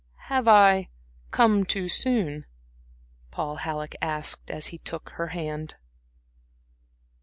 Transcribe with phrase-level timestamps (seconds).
[0.33, 0.89] "Have I
[1.29, 2.47] come too soon?"
[3.29, 5.75] Paul Halleck asked, as he took her hand.